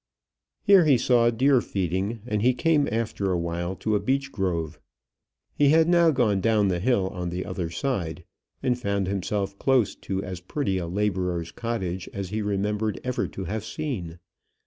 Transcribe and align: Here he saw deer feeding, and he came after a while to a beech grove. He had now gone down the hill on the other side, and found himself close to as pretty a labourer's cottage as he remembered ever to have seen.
Here 0.63 0.83
he 0.85 0.97
saw 0.97 1.29
deer 1.29 1.61
feeding, 1.61 2.23
and 2.25 2.41
he 2.41 2.55
came 2.55 2.89
after 2.91 3.31
a 3.31 3.37
while 3.37 3.75
to 3.75 3.93
a 3.93 3.99
beech 3.99 4.31
grove. 4.31 4.79
He 5.53 5.69
had 5.69 5.87
now 5.87 6.09
gone 6.09 6.41
down 6.41 6.69
the 6.69 6.79
hill 6.79 7.09
on 7.09 7.29
the 7.29 7.45
other 7.45 7.69
side, 7.69 8.23
and 8.63 8.79
found 8.79 9.05
himself 9.05 9.59
close 9.59 9.93
to 9.97 10.23
as 10.23 10.41
pretty 10.41 10.79
a 10.79 10.87
labourer's 10.87 11.51
cottage 11.51 12.09
as 12.13 12.29
he 12.29 12.41
remembered 12.41 12.99
ever 13.03 13.27
to 13.27 13.43
have 13.43 13.63
seen. 13.63 14.17